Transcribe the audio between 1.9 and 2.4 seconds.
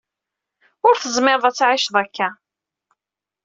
akka.